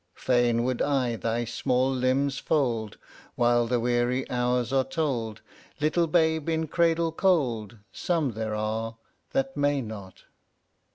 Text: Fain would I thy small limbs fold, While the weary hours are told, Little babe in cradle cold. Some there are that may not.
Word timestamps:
Fain 0.15 0.63
would 0.63 0.81
I 0.81 1.15
thy 1.15 1.45
small 1.45 1.91
limbs 1.93 2.39
fold, 2.39 2.97
While 3.35 3.67
the 3.67 3.79
weary 3.79 4.27
hours 4.31 4.73
are 4.73 4.83
told, 4.83 5.41
Little 5.79 6.07
babe 6.07 6.49
in 6.49 6.65
cradle 6.67 7.11
cold. 7.11 7.77
Some 7.91 8.31
there 8.31 8.55
are 8.55 8.97
that 9.29 9.55
may 9.55 9.79
not. 9.79 10.23